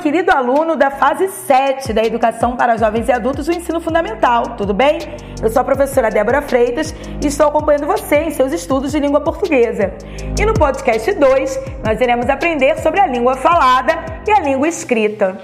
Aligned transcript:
querido 0.00 0.30
aluno 0.30 0.76
da 0.76 0.90
fase 0.90 1.28
7 1.28 1.92
da 1.92 2.02
Educação 2.02 2.56
para 2.56 2.78
Jovens 2.78 3.06
e 3.06 3.12
Adultos 3.12 3.46
do 3.46 3.52
Ensino 3.52 3.80
Fundamental, 3.80 4.56
tudo 4.56 4.72
bem? 4.72 4.98
Eu 5.42 5.50
sou 5.50 5.60
a 5.60 5.64
professora 5.64 6.10
Débora 6.10 6.40
Freitas 6.40 6.94
e 7.22 7.26
estou 7.26 7.48
acompanhando 7.48 7.86
você 7.86 8.16
em 8.16 8.30
seus 8.30 8.50
estudos 8.50 8.92
de 8.92 8.98
língua 8.98 9.20
portuguesa. 9.20 9.92
E 10.40 10.46
no 10.46 10.54
podcast 10.54 11.12
2, 11.12 11.60
nós 11.84 12.00
iremos 12.00 12.30
aprender 12.30 12.78
sobre 12.78 12.98
a 12.98 13.06
língua 13.06 13.36
falada 13.36 13.92
e 14.26 14.32
a 14.32 14.40
língua 14.40 14.68
escrita. 14.68 15.36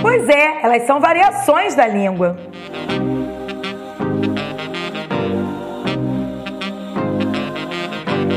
Pois 0.00 0.26
é, 0.28 0.62
elas 0.62 0.86
são 0.86 1.00
variações 1.00 1.74
da 1.74 1.86
língua. 1.86 2.38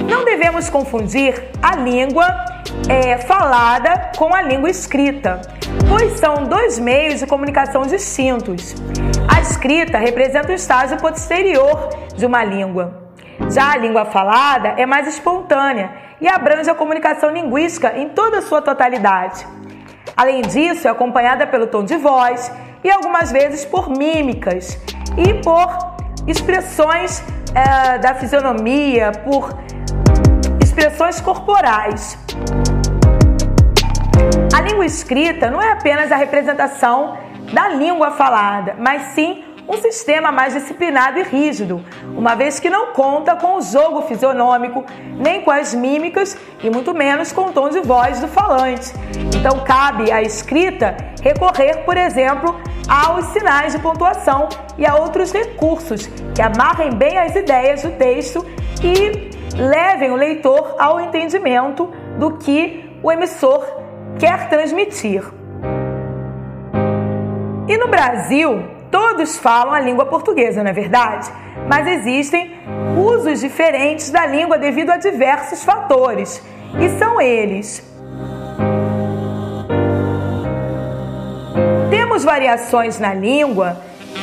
Não 0.10 0.26
devemos 0.26 0.70
confundir 0.70 1.42
a 1.62 1.78
língua 1.78 2.45
é, 2.90 3.18
falada 3.20 4.12
com 4.18 4.34
a 4.34 4.42
língua 4.42 4.70
escrita, 4.70 5.42
pois 5.88 6.20
são 6.20 6.44
dois 6.44 6.78
meios 6.80 7.20
de 7.20 7.28
comunicação 7.28 7.84
distintos. 7.84 8.76
A 9.28 9.42
escrita 9.42 9.98
representa 9.98 10.52
o 10.52 10.56
estágio 10.56 10.98
posterior 10.98 11.90
de 12.16 12.26
uma 12.26 12.44
língua. 12.44 13.06
Já 13.50 13.74
a 13.74 13.78
língua 13.78 14.06
falada 14.06 14.70
é 14.78 14.86
mais 14.86 15.08
espontânea 15.08 15.92
e 16.22 16.28
abrange 16.28 16.70
a 16.70 16.76
comunicação 16.76 17.32
linguística 17.32 17.98
em 17.98 18.10
toda 18.10 18.40
a 18.40 18.42
sua 18.42 18.62
totalidade. 18.62 19.46
Além 20.16 20.42
disso, 20.42 20.88
é 20.88 20.92
acompanhada 20.92 21.46
pelo 21.46 21.68
tom 21.68 21.84
de 21.84 21.98
voz 21.98 22.52
e 22.84 22.90
algumas 22.90 23.32
vezes 23.32 23.66
por 23.66 23.90
mímicas 23.90 24.80
e 25.18 25.34
por 25.36 25.96
expressões 26.28 27.24
é, 27.54 27.98
da 27.98 28.16
fisionomia, 28.16 29.12
por 29.24 29.58
expressões 30.62 31.20
corporais. 31.20 32.18
Escrita 34.86 35.50
não 35.50 35.60
é 35.60 35.72
apenas 35.72 36.12
a 36.12 36.16
representação 36.16 37.18
da 37.52 37.70
língua 37.70 38.12
falada, 38.12 38.76
mas 38.78 39.14
sim 39.14 39.44
um 39.68 39.78
sistema 39.78 40.32
mais 40.32 40.54
disciplinado 40.54 41.18
e 41.18 41.24
rígido, 41.24 41.84
uma 42.16 42.36
vez 42.36 42.60
que 42.60 42.70
não 42.70 42.94
conta 42.94 43.36
com 43.36 43.58
o 43.58 43.62
jogo 43.62 44.04
fisionômico, 44.04 44.86
nem 45.18 45.42
com 45.42 45.50
as 45.50 45.74
mímicas 45.74 46.38
e 46.64 46.70
muito 46.70 46.94
menos 46.94 47.32
com 47.32 47.46
o 47.48 47.52
tom 47.52 47.70
de 47.70 47.80
voz 47.80 48.20
do 48.20 48.28
falante. 48.28 48.94
Então, 49.36 49.64
cabe 49.64 50.12
à 50.12 50.22
escrita 50.22 50.96
recorrer, 51.20 51.84
por 51.84 51.98
exemplo, 51.98 52.56
aos 52.88 53.26
sinais 53.26 53.74
de 53.74 53.80
pontuação 53.80 54.48
e 54.78 54.86
a 54.86 54.96
outros 54.96 55.32
recursos 55.32 56.06
que 56.36 56.42
amarrem 56.44 56.92
bem 56.92 57.18
as 57.18 57.36
ideias 57.36 57.82
do 57.82 57.90
texto 57.92 58.46
e 58.84 59.32
levem 59.58 60.12
o 60.12 60.16
leitor 60.16 60.76
ao 60.78 61.02
entendimento 61.02 61.92
do 62.20 62.38
que 62.38 63.00
o 63.02 63.12
emissor 63.12 63.85
quer 64.20 64.50
transmitir. 64.50 65.24
E 67.68 67.78
no 67.78 67.88
Brasil, 67.88 68.64
todos 68.92 69.38
falam 69.38 69.74
a 69.74 69.80
língua 69.80 70.06
portuguesa, 70.06 70.64
não 70.64 70.70
é 70.70 70.74
verdade? 70.74 71.32
Mas 71.68 71.88
existem 71.88 72.60
usos 72.98 73.40
diferentes 73.40 74.10
da 74.10 74.26
língua 74.26 74.58
devido 74.58 74.92
a 74.92 74.98
diversos 74.98 75.64
fatores. 75.64 76.44
E 76.80 76.90
são 77.00 77.20
eles: 77.20 77.84
temos 81.90 82.24
variações 82.24 83.00
na 83.00 83.14
língua, 83.14 83.82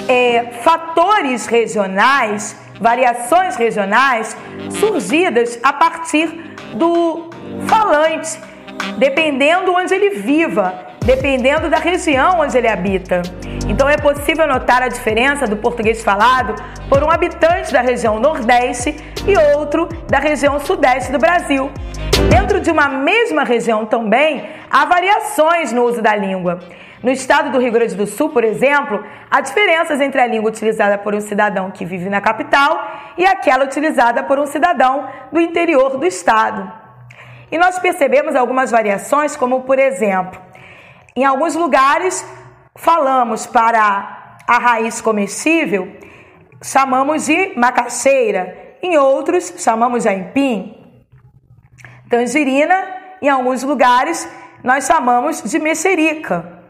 é, 0.08 0.52
fatores 0.62 1.46
regionais 1.46 2.60
variações 2.82 3.54
regionais 3.54 4.36
surgidas 4.70 5.58
a 5.62 5.72
partir 5.72 6.26
do 6.74 7.30
falante, 7.68 8.38
dependendo 8.98 9.72
onde 9.72 9.94
ele 9.94 10.10
viva, 10.10 10.74
dependendo 11.04 11.68
da 11.68 11.78
região 11.78 12.40
onde 12.40 12.56
ele 12.56 12.68
habita. 12.68 13.22
Então 13.68 13.88
é 13.88 13.96
possível 13.96 14.46
notar 14.46 14.82
a 14.82 14.88
diferença 14.88 15.46
do 15.46 15.56
português 15.56 16.02
falado 16.02 16.54
por 16.88 17.02
um 17.02 17.10
habitante 17.10 17.72
da 17.72 17.80
região 17.80 18.18
Nordeste 18.18 18.96
e 19.26 19.36
outro 19.56 19.88
da 20.08 20.18
região 20.18 20.58
Sudeste 20.60 21.12
do 21.12 21.18
Brasil. 21.18 21.70
Dentro 22.28 22.60
de 22.60 22.70
uma 22.70 22.88
mesma 22.88 23.44
região 23.44 23.86
também 23.86 24.48
há 24.70 24.84
variações 24.84 25.72
no 25.72 25.84
uso 25.84 26.02
da 26.02 26.14
língua. 26.14 26.60
No 27.02 27.10
estado 27.10 27.50
do 27.50 27.58
Rio 27.58 27.72
Grande 27.72 27.96
do 27.96 28.06
Sul, 28.06 28.28
por 28.28 28.44
exemplo, 28.44 29.04
há 29.28 29.40
diferenças 29.40 30.00
entre 30.00 30.20
a 30.20 30.26
língua 30.26 30.50
utilizada 30.50 30.96
por 30.96 31.14
um 31.14 31.20
cidadão 31.20 31.70
que 31.70 31.84
vive 31.84 32.08
na 32.08 32.20
capital 32.20 32.80
e 33.18 33.26
aquela 33.26 33.64
utilizada 33.64 34.22
por 34.22 34.38
um 34.38 34.46
cidadão 34.46 35.08
do 35.32 35.40
interior 35.40 35.98
do 35.98 36.06
estado. 36.06 36.81
E 37.52 37.58
nós 37.58 37.78
percebemos 37.78 38.34
algumas 38.34 38.70
variações, 38.70 39.36
como 39.36 39.64
por 39.64 39.78
exemplo, 39.78 40.40
em 41.14 41.22
alguns 41.22 41.54
lugares 41.54 42.24
falamos 42.74 43.44
para 43.44 44.38
a 44.48 44.58
raiz 44.58 45.02
comestível, 45.02 45.94
chamamos 46.62 47.26
de 47.26 47.52
macaxeira, 47.54 48.76
em 48.82 48.96
outros 48.96 49.52
chamamos 49.58 50.04
de 50.04 50.08
aipim. 50.08 50.78
Tangerina, 52.08 52.74
em 53.20 53.28
alguns 53.28 53.62
lugares, 53.62 54.26
nós 54.64 54.86
chamamos 54.86 55.42
de 55.42 55.58
mexerica. 55.58 56.62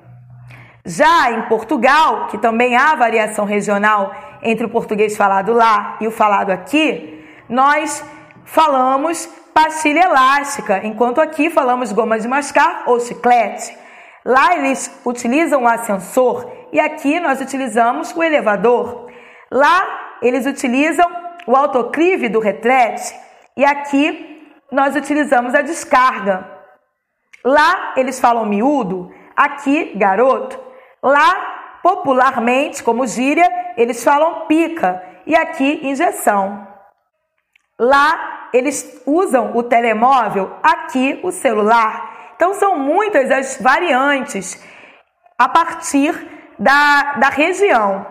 Já 0.85 1.31
em 1.31 1.43
Portugal, 1.43 2.27
que 2.27 2.39
também 2.39 2.77
há 2.77 2.97
variação 2.97 3.45
regional 3.45 4.13
entre 4.43 4.67
o 4.67 4.69
português 4.69 5.17
falado 5.17 5.53
lá 5.53 5.97
e 6.01 6.09
o 6.09 6.11
falado 6.11 6.51
aqui, 6.51 7.25
nós 7.49 8.05
falamos 8.45 9.29
pastilha 9.55 10.05
elástica, 10.05 10.81
enquanto 10.85 11.21
aqui 11.21 11.51
falamos 11.51 11.93
goma 11.93 12.19
de 12.19 12.29
mascar 12.29 12.85
ou 12.87 13.01
chiclete. 13.01 13.77
Lá 14.25 14.57
eles 14.57 15.01
utilizam 15.05 15.65
o 15.65 15.69
ascensor 15.69 16.51
e 16.73 16.79
aqui 16.81 17.19
nós 17.21 17.41
utilizamos 17.41 18.15
o 18.15 18.23
elevador. 18.23 19.11
Lá 19.51 20.17
eles 20.23 20.47
utilizam 20.47 21.07
o 21.47 21.57
autoclive 21.57 22.29
do 22.29 22.39
retrete 22.39 23.15
e 23.57 23.65
aqui 23.65 24.49
nós 24.71 24.97
utilizamos 24.97 25.55
a 25.55 25.63
descarga. 25.63 26.49
Lá 27.45 27.95
eles 27.97 28.21
falam 28.21 28.47
miúdo, 28.47 29.13
aqui 29.37 29.93
garoto. 29.97 30.59
Lá, 31.03 31.79
popularmente, 31.83 32.83
como 32.83 33.07
gíria, 33.07 33.49
eles 33.77 34.05
falam 34.05 34.47
pica 34.47 35.03
e 35.27 35.35
aqui 35.35 35.81
injeção. 35.87 36.67
Lá, 37.79 38.32
eles 38.53 39.03
usam 39.07 39.57
o 39.57 39.63
telemóvel, 39.63 40.53
aqui 40.63 41.19
o 41.23 41.31
celular. 41.31 42.33
Então, 42.37 42.55
são 42.55 42.79
muitas 42.79 43.31
as 43.31 43.59
variantes 43.61 44.63
a 45.39 45.49
partir 45.49 46.15
da, 46.59 47.15
da 47.15 47.29
região. 47.29 48.07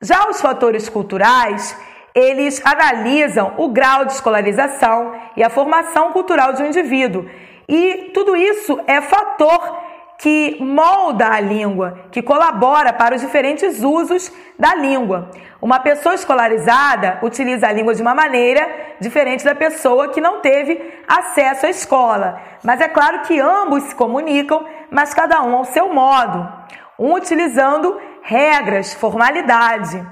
Já 0.00 0.28
os 0.28 0.40
fatores 0.40 0.88
culturais, 0.88 1.76
eles 2.14 2.64
analisam 2.64 3.54
o 3.56 3.68
grau 3.68 4.04
de 4.04 4.12
escolarização 4.12 5.14
e 5.36 5.42
a 5.42 5.50
formação 5.50 6.12
cultural 6.12 6.52
de 6.52 6.62
um 6.62 6.66
indivíduo. 6.66 7.28
E 7.68 8.10
tudo 8.14 8.36
isso 8.36 8.80
é 8.86 9.00
fator 9.00 9.87
que 10.18 10.58
molda 10.60 11.28
a 11.28 11.38
língua, 11.38 12.06
que 12.10 12.20
colabora 12.20 12.92
para 12.92 13.14
os 13.14 13.20
diferentes 13.20 13.84
usos 13.84 14.32
da 14.58 14.74
língua. 14.74 15.30
Uma 15.62 15.78
pessoa 15.78 16.14
escolarizada 16.14 17.20
utiliza 17.22 17.68
a 17.68 17.72
língua 17.72 17.94
de 17.94 18.02
uma 18.02 18.16
maneira 18.16 18.96
diferente 19.00 19.44
da 19.44 19.54
pessoa 19.54 20.08
que 20.08 20.20
não 20.20 20.40
teve 20.40 20.80
acesso 21.06 21.66
à 21.66 21.70
escola. 21.70 22.40
Mas 22.64 22.80
é 22.80 22.88
claro 22.88 23.22
que 23.22 23.38
ambos 23.38 23.84
se 23.84 23.94
comunicam, 23.94 24.66
mas 24.90 25.14
cada 25.14 25.40
um 25.42 25.56
ao 25.56 25.64
seu 25.64 25.94
modo. 25.94 26.52
Um 26.98 27.14
utilizando 27.14 28.00
regras, 28.22 28.94
formalidade 28.94 30.04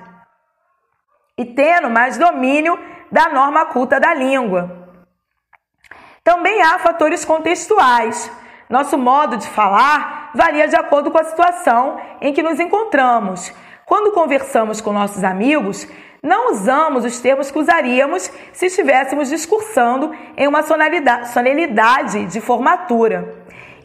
e 1.36 1.44
tendo 1.44 1.90
mais 1.90 2.16
domínio 2.16 2.78
da 3.10 3.28
norma 3.28 3.66
culta 3.66 3.98
da 3.98 4.14
língua. 4.14 4.88
Também 6.22 6.62
há 6.62 6.78
fatores 6.78 7.24
contextuais. 7.24 8.30
Nosso 8.68 8.98
modo 8.98 9.36
de 9.36 9.48
falar 9.48 10.30
varia 10.34 10.66
de 10.66 10.76
acordo 10.76 11.10
com 11.10 11.18
a 11.18 11.24
situação 11.24 11.98
em 12.20 12.32
que 12.32 12.42
nos 12.42 12.58
encontramos. 12.58 13.52
Quando 13.84 14.12
conversamos 14.12 14.80
com 14.80 14.92
nossos 14.92 15.22
amigos, 15.22 15.86
não 16.20 16.50
usamos 16.50 17.04
os 17.04 17.20
termos 17.20 17.52
que 17.52 17.58
usaríamos 17.58 18.28
se 18.52 18.66
estivéssemos 18.66 19.28
discursando 19.28 20.12
em 20.36 20.48
uma 20.48 20.62
solenidade 20.62 22.26
de 22.26 22.40
formatura. 22.40 23.32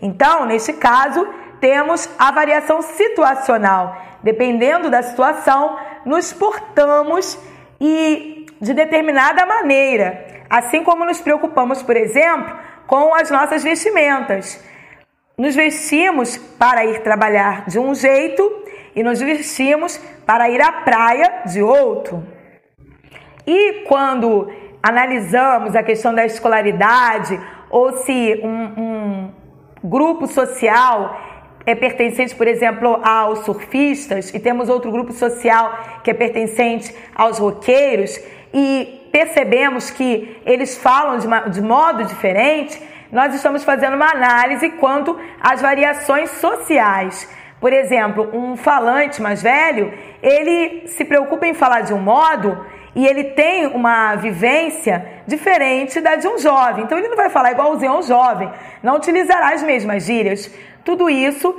Então, 0.02 0.46
neste 0.46 0.74
caso, 0.74 1.28
temos 1.60 2.10
a 2.18 2.32
variação 2.32 2.82
situacional. 2.82 3.96
Dependendo 4.24 4.90
da 4.90 5.04
situação, 5.04 5.78
nos 6.04 6.34
portamos 6.34 7.38
e 7.80 8.48
de 8.60 8.74
determinada 8.74 9.46
maneira, 9.46 10.26
assim 10.50 10.84
como 10.84 11.06
nos 11.06 11.22
preocupamos, 11.22 11.84
por 11.84 11.96
exemplo, 11.96 12.56
com 12.88 13.14
as 13.14 13.30
nossas 13.30 13.64
vestimentas. 13.64 14.71
Nos 15.42 15.56
vestimos 15.56 16.38
para 16.38 16.86
ir 16.86 17.00
trabalhar 17.00 17.66
de 17.66 17.80
um 17.80 17.96
jeito 17.96 18.44
e 18.96 19.02
nos 19.02 19.20
vestimos 19.20 19.98
para 20.24 20.48
ir 20.52 20.62
à 20.62 20.72
praia 20.72 21.42
de 21.48 21.64
outro. 21.64 22.24
E 23.48 23.82
quando 23.88 24.52
analisamos 24.84 25.76
a 25.76 25.82
questão 25.82 26.14
da 26.14 26.24
escolaridade 26.28 27.42
ou 27.72 27.92
se 28.04 28.40
um, 28.44 28.84
um, 28.84 29.32
grupo 29.84 30.28
social 30.28 31.20
é 31.66 31.74
pertencente, 31.74 32.36
por 32.36 32.48
exemplo, 32.48 33.00
aos 33.04 33.40
surfistas, 33.40 34.32
e 34.32 34.40
temos 34.40 34.70
outro 34.70 34.92
grupo 34.92 35.12
social 35.12 35.76
que 36.04 36.12
é 36.12 36.14
pertencente 36.14 36.96
aos 37.16 37.40
roqueiros, 37.40 38.16
e 38.54 39.10
percebemos 39.12 39.90
que 39.90 40.40
eles 40.46 40.78
falam 40.78 41.18
de, 41.18 41.26
uma, 41.26 41.40
de 41.50 41.62
modo 41.64 42.04
diferente, 42.04 42.80
nós 43.12 43.36
estamos 43.36 43.64
fazendo 43.64 43.96
uma 43.96 44.10
análise 44.10 44.70
quanto 44.72 45.20
às 45.42 45.62
variações 45.62 46.30
sociais. 46.32 47.30
Por 47.60 47.74
exemplo, 47.74 48.30
um 48.34 48.56
falante 48.56 49.22
mais 49.22 49.44
velho, 49.44 49.94
ele 50.24 50.88
se 50.88 51.06
preocupa 51.06 51.46
em 51.46 51.54
falar 51.54 51.82
de 51.82 51.94
um 51.94 52.00
modo 52.00 52.66
e 52.96 53.06
ele 53.06 53.26
tem 53.26 53.68
uma 53.68 54.16
vivência 54.16 55.06
diferente 55.28 56.02
da 56.02 56.16
de 56.16 56.28
um 56.28 56.40
jovem. 56.40 56.86
Então 56.86 56.98
ele 56.98 57.10
não 57.10 57.16
vai 57.16 57.30
falar 57.30 57.52
igualzinho 57.52 57.92
ao 57.92 58.02
jovem, 58.02 58.50
não 58.82 58.96
utilizará 58.96 59.50
as 59.54 59.62
mesmas 59.62 60.04
gírias. 60.04 60.52
Tudo 60.84 61.10
isso 61.10 61.56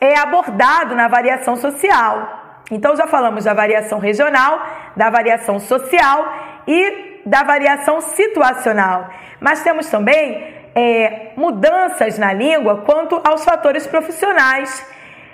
é 0.00 0.18
abordado 0.18 0.94
na 0.94 1.08
variação 1.08 1.56
social. 1.56 2.62
Então 2.70 2.96
já 2.96 3.06
falamos 3.06 3.44
da 3.44 3.52
variação 3.52 3.98
regional, 3.98 4.66
da 4.96 5.10
variação 5.10 5.60
social 5.60 6.32
e 6.66 7.20
da 7.26 7.42
variação 7.42 8.00
situacional. 8.00 9.10
Mas 9.40 9.62
temos 9.62 9.88
também 9.88 10.61
é, 10.74 11.30
mudanças 11.36 12.18
na 12.18 12.32
língua 12.32 12.82
quanto 12.86 13.20
aos 13.24 13.44
fatores 13.44 13.86
profissionais. 13.86 14.84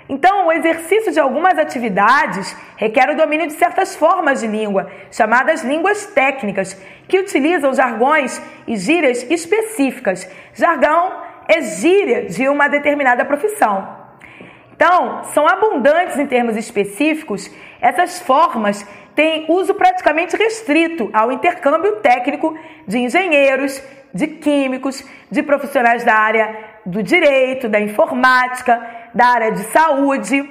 Então, 0.07 0.47
o 0.47 0.51
exercício 0.51 1.11
de 1.11 1.19
algumas 1.19 1.57
atividades 1.57 2.55
requer 2.75 3.11
o 3.11 3.15
domínio 3.15 3.45
de 3.45 3.53
certas 3.53 3.95
formas 3.95 4.39
de 4.39 4.47
língua, 4.47 4.89
chamadas 5.11 5.63
línguas 5.63 6.07
técnicas, 6.07 6.75
que 7.07 7.19
utilizam 7.19 7.73
jargões 7.73 8.41
e 8.67 8.75
gírias 8.75 9.23
específicas. 9.29 10.27
Jargão 10.53 11.21
é 11.47 11.61
gíria 11.61 12.25
de 12.25 12.49
uma 12.49 12.67
determinada 12.67 13.23
profissão. 13.23 13.99
Então, 14.75 15.25
são 15.25 15.47
abundantes 15.47 16.17
em 16.17 16.25
termos 16.25 16.55
específicos, 16.55 17.51
essas 17.81 18.19
formas 18.19 18.85
têm 19.13 19.45
uso 19.49 19.73
praticamente 19.73 20.37
restrito 20.37 21.09
ao 21.11 21.31
intercâmbio 21.31 21.97
técnico 21.97 22.57
de 22.87 22.99
engenheiros, 22.99 23.83
de 24.13 24.27
químicos, 24.27 25.03
de 25.29 25.43
profissionais 25.43 26.03
da 26.03 26.13
área 26.13 26.79
do 26.85 27.03
direito, 27.03 27.69
da 27.69 27.79
informática, 27.79 28.81
da 29.13 29.27
área 29.27 29.51
de 29.51 29.63
saúde, 29.65 30.43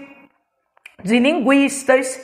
de 1.03 1.19
linguistas. 1.19 2.21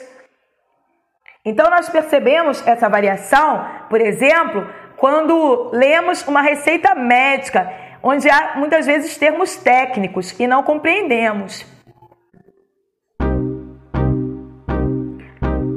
Então, 1.43 1.69
nós 1.69 1.89
percebemos 1.89 2.65
essa 2.65 2.89
variação, 2.89 3.67
por 3.89 4.01
exemplo, 4.01 4.67
quando 4.97 5.69
lemos 5.73 6.25
uma 6.27 6.41
receita 6.41 6.95
médica, 6.95 7.71
onde 8.01 8.29
há 8.29 8.53
muitas 8.55 8.85
vezes 8.85 9.17
termos 9.17 9.55
técnicos 9.55 10.39
e 10.39 10.47
não 10.47 10.63
compreendemos. 10.63 11.65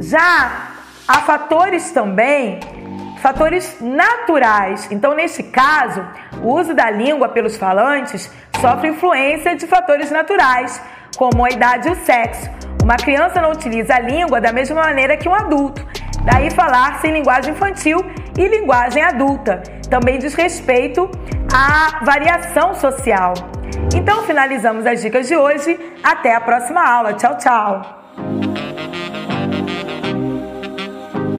Já 0.01 0.73
há 1.07 1.21
fatores 1.21 1.91
também 1.91 2.61
fatores 3.19 3.77
naturais. 3.81 4.89
Então, 4.91 5.15
nesse 5.15 5.43
caso, 5.45 6.05
o 6.43 6.53
uso 6.53 6.75
da 6.75 6.91
língua 6.91 7.29
pelos 7.29 7.57
falantes 7.57 8.31
sofre 8.61 8.89
influência 8.89 9.57
de 9.57 9.67
fatores 9.67 10.11
naturais, 10.11 10.81
como 11.17 11.45
a 11.45 11.51
idade 11.51 11.89
e 11.89 11.93
o 11.93 11.97
sexo. 11.97 12.49
Uma 12.83 12.97
criança 12.97 13.41
não 13.41 13.53
utiliza 13.53 13.95
a 13.95 14.01
língua 14.01 14.41
da 14.41 14.53
mesma 14.53 14.83
maneira 14.83 15.17
que 15.17 15.29
um 15.29 15.35
adulto. 15.35 15.87
Daí 16.25 16.51
falar-se 16.51 17.07
em 17.07 17.13
linguagem 17.13 17.53
infantil 17.53 18.05
e 18.39 18.49
linguagem 18.49 19.03
adulta. 19.03 19.63
Também 19.91 20.19
diz 20.19 20.35
respeito 20.35 21.11
à 21.53 22.05
variação 22.05 22.75
social. 22.75 23.35
Então 23.95 24.23
finalizamos 24.25 24.87
as 24.87 25.01
dicas 25.01 25.27
de 25.27 25.37
hoje. 25.37 25.79
Até 26.03 26.35
a 26.35 26.41
próxima 26.41 26.83
aula. 26.83 27.15
Tchau, 27.15 27.37
tchau. 27.37 27.98